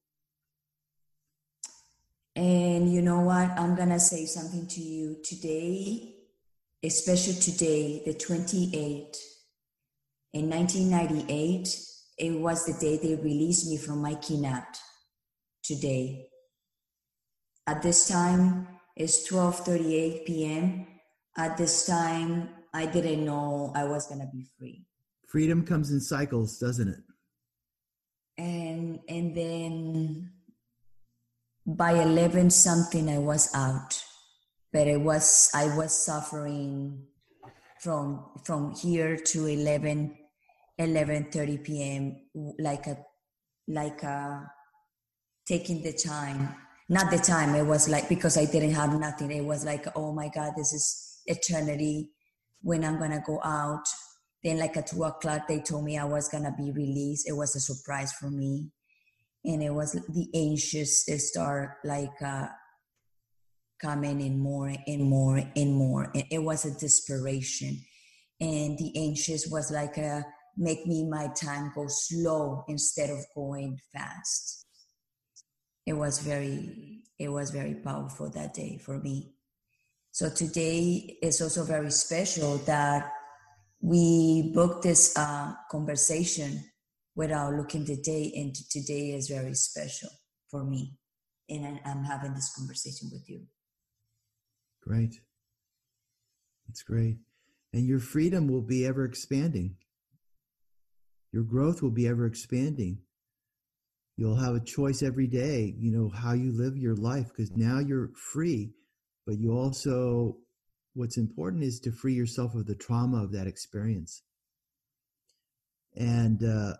[2.36, 3.50] And you know what?
[3.58, 6.14] I'm going to say something to you today,
[6.84, 9.16] especially today, the 28th.
[10.34, 11.68] In 1998,
[12.18, 14.76] it was the day they released me from my kidnap
[15.62, 16.28] today
[17.66, 20.86] at this time it's 12:38 p.m.
[21.36, 24.86] at this time i didn't know i was going to be free
[25.26, 27.02] freedom comes in cycles doesn't it
[28.38, 30.30] and and then
[31.66, 34.02] by 11 something i was out.
[34.72, 37.06] But it was i was suffering
[37.80, 40.16] from from here to 11
[40.78, 42.16] 11:30 p.m.
[42.58, 42.98] like a
[43.66, 44.50] like a
[45.48, 46.54] taking the time.
[46.88, 49.32] Not the time it was like because i didn't have nothing.
[49.32, 52.10] It was like oh my god this is eternity
[52.62, 53.84] when i'm gonna go out.
[54.44, 57.28] Then like at two o'clock they told me i was gonna be released.
[57.28, 58.70] It was a surprise for me
[59.46, 62.48] and it was the anxious start like uh,
[63.80, 66.10] coming in more and more and more.
[66.14, 67.80] And it was a desperation.
[68.40, 70.24] And the anxious was like a
[70.56, 74.66] make me my time go slow instead of going fast.
[75.86, 79.32] It was very it was very powerful that day for me.
[80.10, 83.10] So today is also very special that
[83.80, 86.64] we booked this uh, conversation
[87.16, 90.10] without looking the day and today is very special
[90.50, 90.92] for me.
[91.48, 93.46] And i'm having this conversation with you.
[94.82, 95.20] Great.
[96.68, 97.16] It's great.
[97.72, 99.76] And your freedom will be ever expanding.
[101.32, 102.98] Your growth will be ever expanding.
[104.16, 107.78] You'll have a choice every day, you know, how you live your life because now
[107.80, 108.72] you're free,
[109.26, 110.38] but you also,
[110.94, 114.22] what's important is to free yourself of the trauma of that experience.
[115.94, 116.74] And uh,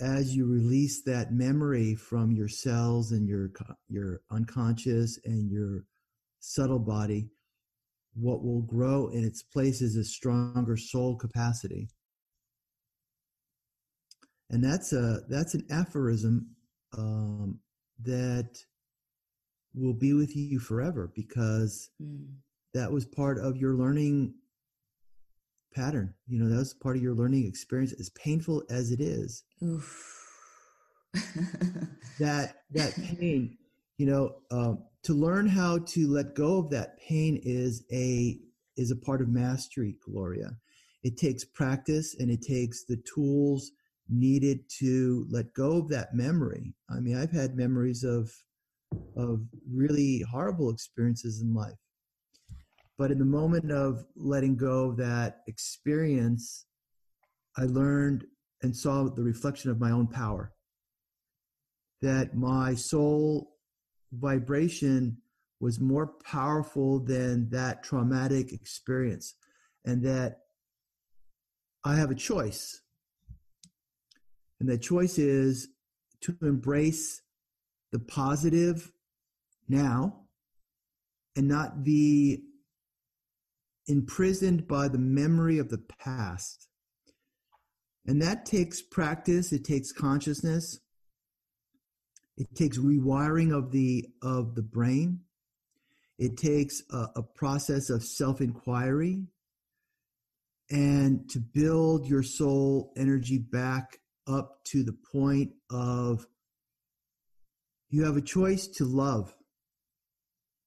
[0.00, 3.50] as you release that memory from your cells and your
[3.88, 5.84] your unconscious and your
[6.40, 7.28] subtle body,
[8.14, 11.88] what will grow in its place is a stronger soul capacity.
[14.50, 16.54] And that's a that's an aphorism
[16.96, 17.60] um,
[18.02, 18.50] that
[19.74, 22.26] will be with you forever because mm.
[22.74, 24.34] that was part of your learning
[25.74, 26.14] pattern.
[26.26, 29.44] You know, that was part of your learning experience, as painful as it is.
[32.18, 33.56] that that pain,
[33.98, 38.38] you know, um, to learn how to let go of that pain is a
[38.76, 40.56] is a part of mastery, Gloria.
[41.02, 43.72] It takes practice and it takes the tools
[44.08, 46.74] needed to let go of that memory.
[46.90, 48.32] I mean, I've had memories of
[49.16, 49.40] of
[49.72, 51.78] really horrible experiences in life.
[52.96, 56.66] But in the moment of letting go of that experience,
[57.56, 58.24] I learned
[58.62, 60.52] and saw the reflection of my own power.
[62.02, 63.56] That my soul
[64.12, 65.18] vibration
[65.60, 69.34] was more powerful than that traumatic experience,
[69.84, 70.40] and that
[71.84, 72.80] I have a choice.
[74.60, 75.68] And that choice is
[76.22, 77.22] to embrace
[77.92, 78.92] the positive
[79.68, 80.20] now
[81.36, 82.44] and not be
[83.86, 86.68] imprisoned by the memory of the past.
[88.06, 90.80] And that takes practice, it takes consciousness,
[92.36, 95.20] it takes rewiring of the of the brain.
[96.18, 99.26] It takes a, a process of self-inquiry
[100.70, 106.26] and to build your soul energy back up to the point of
[107.90, 109.34] you have a choice to love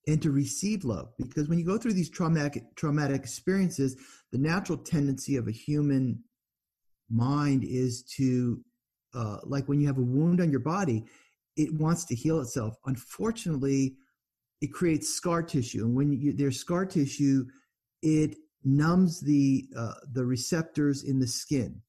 [0.08, 3.96] and to receive love because when you go through these traumatic traumatic experiences
[4.32, 6.24] the natural tendency of a human
[7.10, 8.62] mind is to
[9.13, 11.06] uh, like when you have a wound on your body
[11.56, 12.76] it wants to heal itself.
[12.86, 13.96] Unfortunately
[14.62, 17.46] it creates scar tissue and when you, there's scar tissue
[18.02, 21.82] it numbs the uh, the receptors in the skin.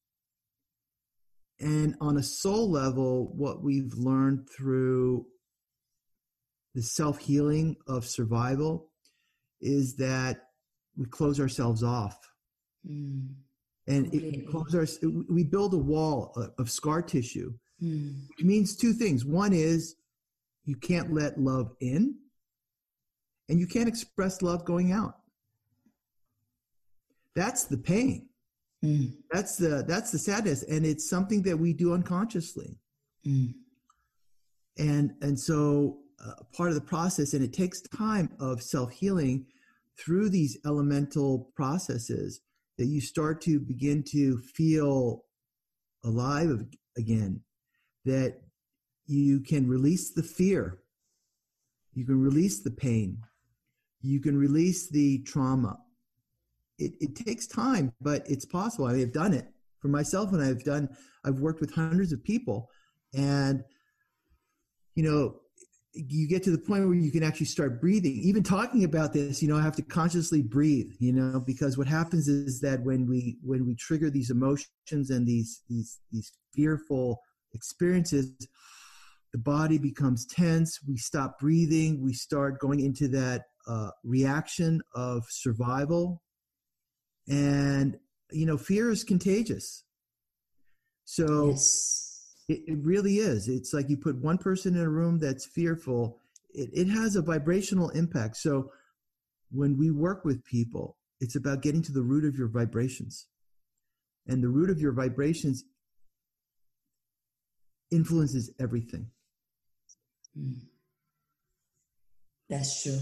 [1.59, 5.25] And on a soul level what we've learned through
[6.75, 8.89] the self healing of survival
[9.61, 10.49] is that
[10.97, 12.17] we close ourselves off.
[12.89, 13.29] Mm.
[13.87, 14.85] And it, close our,
[15.29, 18.13] we build a wall of scar tissue, mm.
[18.29, 19.25] which means two things.
[19.25, 19.95] One is
[20.65, 22.15] you can't let love in,
[23.47, 25.15] and you can't express love going out.
[27.35, 28.29] That's the pain.
[28.85, 29.13] Mm.
[29.31, 32.77] That's the that's the sadness, and it's something that we do unconsciously.
[33.25, 33.53] Mm.
[34.77, 39.45] And and so a part of the process and it takes time of self-healing
[39.97, 42.41] through these elemental processes
[42.77, 45.25] that you start to begin to feel
[46.03, 46.65] alive
[46.97, 47.41] again
[48.05, 48.39] that
[49.05, 50.79] you can release the fear
[51.93, 53.17] you can release the pain
[54.01, 55.77] you can release the trauma.
[56.77, 58.85] It, it takes time but it's possible.
[58.85, 60.89] I have done it for myself and i've done
[61.25, 62.69] i've worked with hundreds of people
[63.13, 63.63] and
[64.95, 65.35] you know
[65.93, 68.19] you get to the point where you can actually start breathing.
[68.23, 71.87] Even talking about this you know i have to consciously breathe you know because what
[71.87, 77.21] happens is that when we when we trigger these emotions and these these these fearful
[77.53, 78.31] experiences
[79.31, 80.79] the body becomes tense.
[80.87, 82.03] We stop breathing.
[82.03, 86.23] We start going into that uh, reaction of survival.
[87.27, 87.97] And
[88.31, 89.83] you know fear is contagious.
[91.05, 92.08] So yes
[92.49, 93.47] it, it really is.
[93.47, 97.21] It's like you put one person in a room that's fearful, it, it has a
[97.21, 98.37] vibrational impact.
[98.37, 98.71] So
[99.51, 103.27] when we work with people, it's about getting to the root of your vibrations.
[104.27, 105.63] And the root of your vibrations
[107.91, 109.07] influences everything.
[110.37, 110.55] Mm.
[112.49, 112.99] That's true.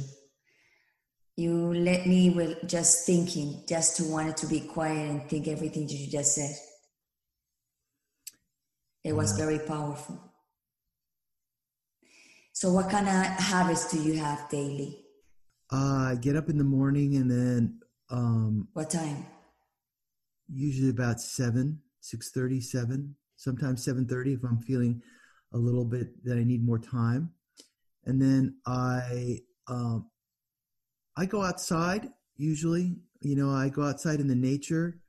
[1.37, 5.47] You let me with just thinking, just to want it to be quiet and think
[5.47, 6.53] everything that you just said.
[9.03, 10.19] It was very powerful.
[12.53, 15.05] So, what kind of habits do you have daily?
[15.71, 17.79] Uh, I get up in the morning and then.
[18.09, 19.25] Um, what time?
[20.51, 23.15] Usually about seven, six thirty, seven.
[23.35, 25.01] Sometimes seven thirty if I'm feeling
[25.53, 27.31] a little bit that I need more time,
[28.05, 30.09] and then I um,
[31.15, 32.09] I go outside.
[32.37, 34.99] Usually, you know, I go outside in the nature,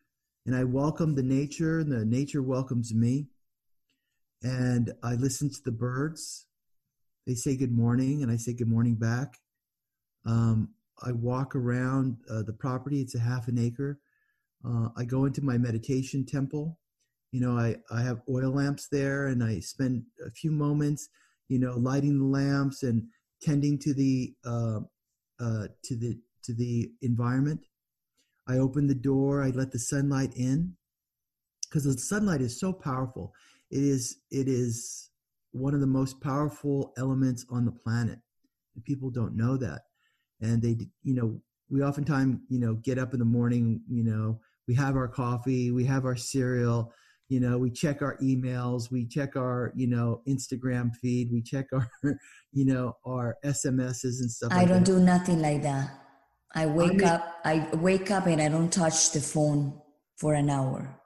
[0.44, 3.28] and I welcome the nature, and the nature welcomes me
[4.42, 6.46] and I listen to the birds.
[7.26, 9.36] They say good morning, and I say good morning back.
[10.26, 10.70] Um,
[11.02, 13.00] I walk around uh, the property.
[13.00, 14.00] It's a half an acre.
[14.64, 16.78] Uh, I go into my meditation temple.
[17.32, 21.08] You know, I, I have oil lamps there, and I spend a few moments,
[21.48, 23.04] you know, lighting the lamps and
[23.42, 24.80] tending to the uh,
[25.40, 27.60] uh, to the to the environment.
[28.48, 30.74] I open the door, I let the sunlight in
[31.68, 33.34] because the sunlight is so powerful.
[33.70, 35.10] It is it is
[35.52, 38.18] one of the most powerful elements on the planet.
[38.74, 39.82] And people don't know that.
[40.40, 41.40] And they you know,
[41.70, 45.70] we oftentimes, you know, get up in the morning, you know, we have our coffee,
[45.70, 46.92] we have our cereal,
[47.28, 51.66] you know we check our emails we check our you know instagram feed we check
[51.72, 51.88] our
[52.52, 54.92] you know our sms's and stuff i like don't that.
[54.92, 55.90] do nothing like that
[56.54, 59.80] i wake I mean, up i wake up and i don't touch the phone
[60.16, 60.98] for an hour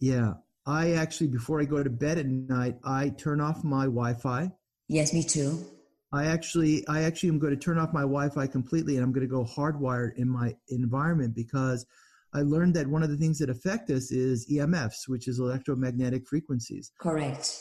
[0.00, 0.34] yeah
[0.66, 4.50] i actually before i go to bed at night i turn off my wi-fi
[4.88, 5.64] yes me too
[6.12, 9.26] i actually i actually am going to turn off my wi-fi completely and i'm going
[9.26, 11.86] to go hardwired in my environment because
[12.32, 16.28] I learned that one of the things that affect us is EMFs, which is electromagnetic
[16.28, 16.92] frequencies.
[17.00, 17.58] Correct.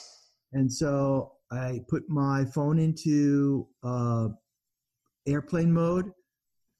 [0.53, 4.29] And so I put my phone into uh,
[5.27, 6.11] airplane mode.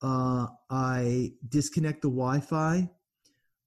[0.02, 2.88] Uh, I disconnect the Wi-Fi.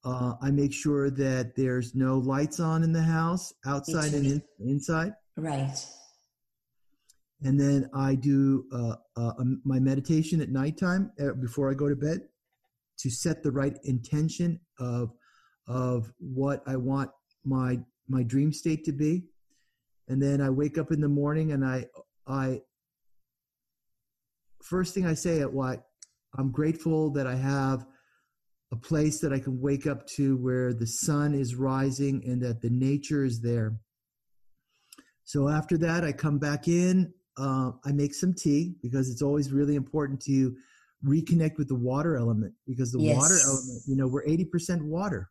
[0.05, 4.43] Uh, I make sure that there's no lights on in the house, outside and in,
[4.59, 5.13] inside.
[5.37, 5.77] Right.
[7.41, 9.33] And then I do uh, uh,
[9.65, 12.21] my meditation at nighttime uh, before I go to bed
[12.99, 15.13] to set the right intention of
[15.67, 17.09] of what I want
[17.45, 19.25] my my dream state to be.
[20.07, 21.85] And then I wake up in the morning and I
[22.27, 22.61] I
[24.61, 25.85] first thing I say at what
[26.37, 27.85] I'm grateful that I have
[28.73, 32.61] a place that I can wake up to where the sun is rising and that
[32.61, 33.77] the nature is there.
[35.25, 37.13] So after that, I come back in.
[37.37, 40.55] Uh, I make some tea because it's always really important to
[41.05, 43.15] reconnect with the water element because the yes.
[43.15, 45.29] water element, you know, we're 80% water.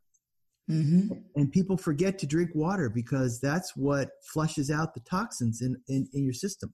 [0.71, 1.13] Mm-hmm.
[1.35, 6.07] And people forget to drink water because that's what flushes out the toxins in, in,
[6.13, 6.73] in your system.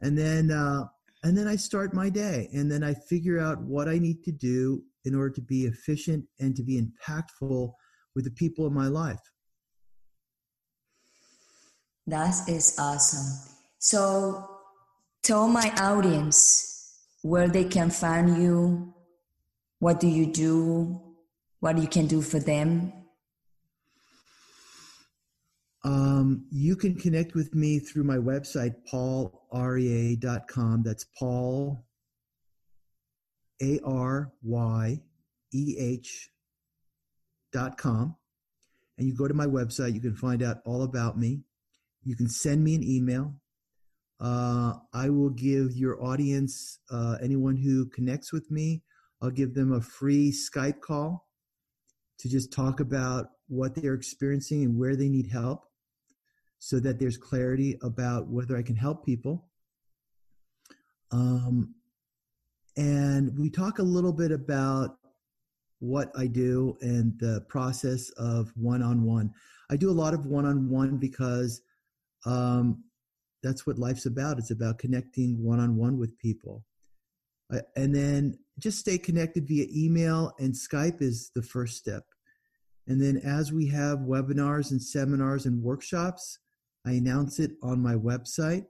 [0.00, 0.84] And then, uh,
[1.22, 4.32] and then I start my day and then I figure out what I need to
[4.32, 7.72] do in order to be efficient and to be impactful
[8.14, 9.20] with the people in my life.
[12.06, 13.54] That is awesome.
[13.78, 14.48] So
[15.22, 18.94] tell my audience where they can find you,
[19.78, 21.00] what do you do,
[21.60, 22.92] what you can do for them?
[25.84, 30.82] Um, you can connect with me through my website, paularyeh.com.
[30.84, 31.84] That's Paul,
[33.62, 35.00] A R Y
[35.52, 36.30] E H
[37.52, 38.16] dot com.
[38.98, 41.42] And you go to my website, you can find out all about me.
[42.04, 43.34] You can send me an email.
[44.20, 48.82] Uh, I will give your audience, uh, anyone who connects with me,
[49.20, 51.28] I'll give them a free Skype call
[52.18, 55.64] to just talk about what they're experiencing and where they need help
[56.58, 59.48] so that there's clarity about whether I can help people.
[61.10, 61.74] Um,
[62.76, 64.96] and we talk a little bit about
[65.80, 69.32] what I do and the process of one on one.
[69.70, 71.60] I do a lot of one on one because
[72.24, 72.84] um,
[73.42, 74.38] that's what life's about.
[74.38, 76.64] It's about connecting one on one with people.
[77.52, 82.04] Uh, and then just stay connected via email and Skype is the first step.
[82.86, 86.38] And then as we have webinars and seminars and workshops,
[86.86, 88.66] I announce it on my website.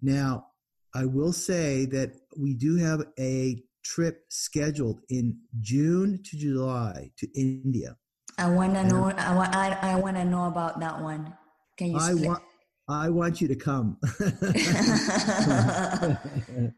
[0.00, 0.46] Now,
[0.94, 7.28] I will say that we do have a trip scheduled in June to July to
[7.34, 7.96] India.
[8.38, 9.12] I want to know.
[9.16, 9.54] I want.
[9.54, 11.32] I, I want to know about that one.
[11.76, 11.98] Can you?
[11.98, 12.42] I want.
[12.88, 13.98] I want you to come.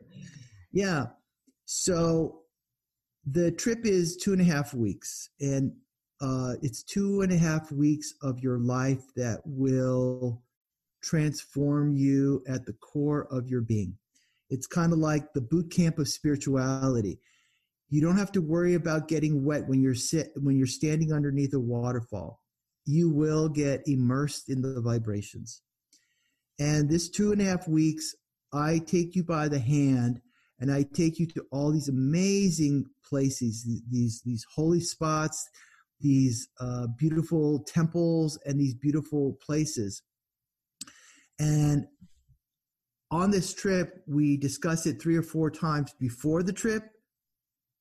[0.73, 1.07] yeah.
[1.65, 2.41] So
[3.25, 5.73] the trip is two and a half weeks, and
[6.21, 10.43] uh, it's two and a half weeks of your life that will
[11.03, 13.97] transform you at the core of your being.
[14.53, 17.19] It's kind of like the boot camp of spirituality.
[17.89, 21.55] You don't have to worry about getting wet when you're sit when you're standing underneath
[21.55, 22.39] a waterfall.
[22.85, 25.63] You will get immersed in the vibrations.
[26.61, 28.15] And this two and a half weeks,
[28.53, 30.21] I take you by the hand
[30.61, 35.49] and I take you to all these amazing places, these, these holy spots,
[35.99, 40.03] these uh, beautiful temples, and these beautiful places.
[41.39, 41.87] And
[43.13, 46.83] on this trip, we discuss it three or four times before the trip,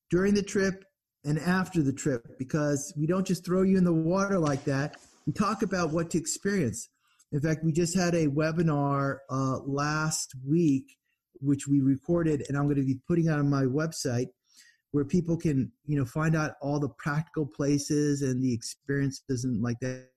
[0.10, 0.84] during the trip,
[1.24, 4.98] and after the trip because we don't just throw you in the water like that.
[5.26, 6.90] We talk about what to experience.
[7.32, 10.98] In fact, we just had a webinar uh, last week,
[11.40, 14.28] which we recorded, and I'm going to be putting on my website,
[14.92, 19.62] where people can, you know, find out all the practical places and the experiences and
[19.62, 20.08] like that.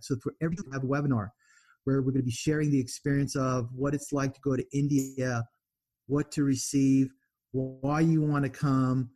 [0.00, 1.30] So for every have a webinar
[1.84, 4.64] where we're going to be sharing the experience of what it's like to go to
[4.72, 5.44] India,
[6.06, 7.08] what to receive,
[7.52, 9.10] why you want to come,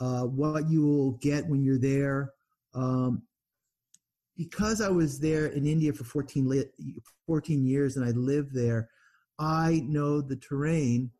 [0.00, 2.32] uh, what you will get when you're there.
[2.74, 3.22] Um,
[4.36, 6.64] because I was there in India for 14,
[7.26, 8.88] 14 years and I lived there,
[9.38, 11.10] I know the terrain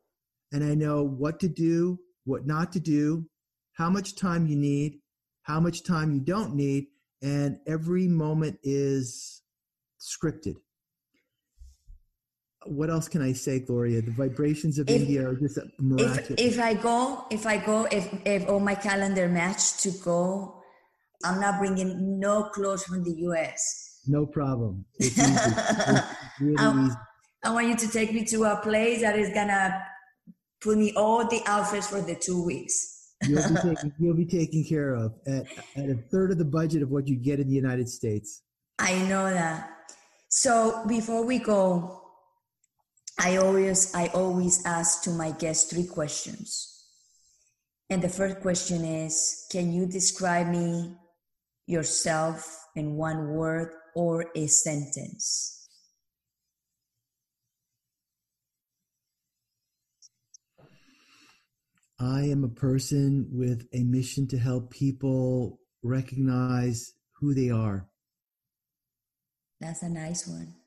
[0.53, 3.29] and I know what to do, what not to do,
[3.73, 5.01] how much time you need,
[5.43, 6.87] how much time you don't need,
[7.23, 9.43] and every moment is
[10.01, 10.57] scripted.
[12.69, 14.03] What else can I say, Gloria?
[14.03, 16.31] The vibrations of if, India are just miraculous.
[16.31, 20.63] If, if I go, if I go, if if all my calendar match to go,
[21.25, 24.03] I'm not bringing no clothes from the U.S.
[24.07, 24.85] No problem.
[24.99, 25.31] It's easy.
[25.31, 26.07] it's
[26.41, 26.97] really I, easy.
[27.45, 29.83] I want you to take me to a place that is gonna
[30.61, 33.15] put me all the outfits for the two weeks.
[33.23, 35.47] you'll, be taking, you'll be taken care of at,
[35.77, 38.43] at a third of the budget of what you get in the United States.
[38.79, 39.71] I know that.
[40.29, 42.08] So before we go,
[43.19, 46.85] I always I always ask to my guests three questions.
[47.91, 50.95] And the first question is, can you describe me
[51.67, 55.69] yourself in one word or a sentence?
[61.99, 67.89] I am a person with a mission to help people recognize who they are.
[69.61, 70.58] That's a nice one.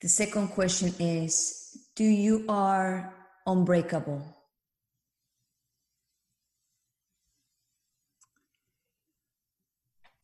[0.00, 3.12] The second question is Do you are
[3.46, 4.24] unbreakable?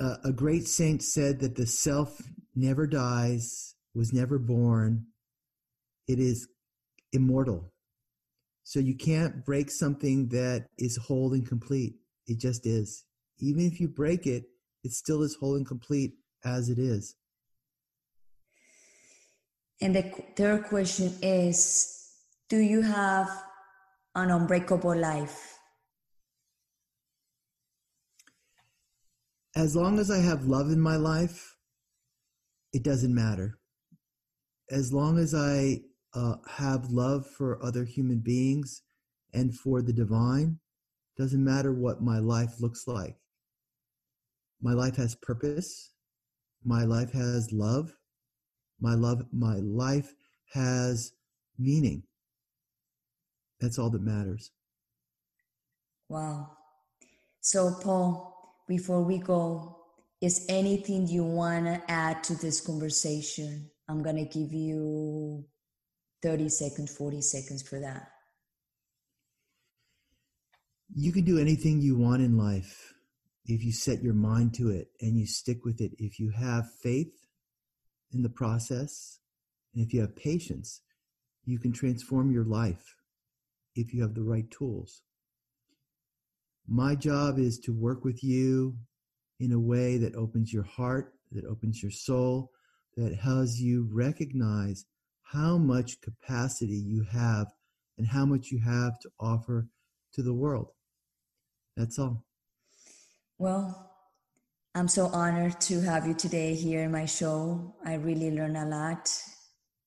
[0.00, 2.22] Uh, a great saint said that the self
[2.54, 5.06] never dies, was never born,
[6.08, 6.48] it is
[7.12, 7.72] immortal.
[8.64, 11.96] So you can't break something that is whole and complete.
[12.26, 13.04] It just is.
[13.38, 14.44] Even if you break it,
[14.84, 16.14] it still is whole and complete
[16.44, 17.14] as it is.
[19.80, 20.02] And the
[20.36, 22.10] third question is
[22.48, 23.28] Do you have
[24.14, 25.58] an unbreakable life?
[29.54, 31.56] As long as I have love in my life,
[32.72, 33.58] it doesn't matter.
[34.70, 35.80] As long as I
[36.16, 38.82] uh, have love for other human beings
[39.34, 40.58] and for the divine.
[41.18, 43.16] Doesn't matter what my life looks like.
[44.62, 45.92] My life has purpose.
[46.64, 47.92] My life has love.
[48.80, 50.14] My love, my life
[50.52, 51.12] has
[51.58, 52.02] meaning.
[53.60, 54.50] That's all that matters.
[56.08, 56.50] Wow.
[57.40, 59.76] So, Paul, before we go,
[60.20, 63.70] is anything you want to add to this conversation?
[63.88, 65.44] I'm going to give you
[66.22, 68.08] 30 seconds, 40 seconds for that?
[70.94, 72.94] You can do anything you want in life
[73.44, 75.92] if you set your mind to it and you stick with it.
[75.98, 77.25] If you have faith
[78.12, 79.20] in the process
[79.76, 80.80] and if you have patience,
[81.44, 82.96] you can transform your life
[83.74, 85.02] if you have the right tools.
[86.66, 88.76] My job is to work with you
[89.38, 92.50] in a way that opens your heart, that opens your soul,
[92.96, 94.86] that helps you recognize
[95.22, 97.52] how much capacity you have
[97.98, 99.68] and how much you have to offer
[100.14, 100.68] to the world.
[101.76, 102.24] That's all.
[103.38, 103.95] Well,
[104.76, 107.74] I'm so honored to have you today here in my show.
[107.86, 109.10] I really learned a lot.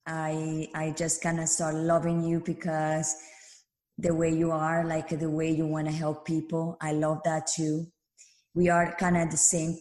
[0.08, 3.16] I I just kind of start loving you because
[4.00, 6.76] the way you are, like the way you want to help people.
[6.82, 7.86] I love that too.
[8.56, 9.78] We are kind of the same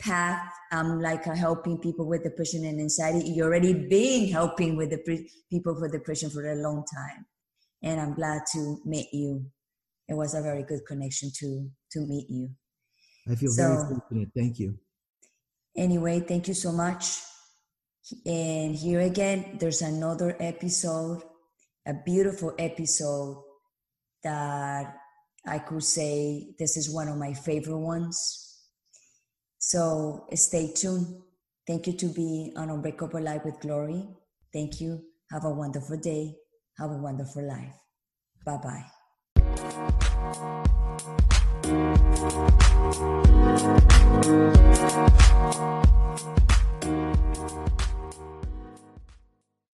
[0.00, 4.98] path i'm like helping people with depression and anxiety you're already been helping with the
[4.98, 7.24] pre- people with depression for a long time
[7.84, 9.46] and i'm glad to meet you
[10.08, 12.50] it was a very good connection to to meet you
[13.30, 14.78] i feel so, very fortunate thank you
[15.76, 17.20] anyway thank you so much
[18.24, 21.22] and here again there's another episode
[21.86, 23.42] a beautiful episode
[24.22, 24.96] that
[25.46, 28.48] i could say this is one of my favorite ones
[29.58, 31.20] so stay tuned.
[31.66, 34.08] Thank you to be on Unbreakable Life with Glory.
[34.52, 35.02] Thank you.
[35.30, 36.36] Have a wonderful day.
[36.78, 37.74] Have a wonderful life.
[38.46, 38.56] Bye
[42.56, 42.64] bye.
[42.80, 42.94] Thank
[45.84, 45.87] you.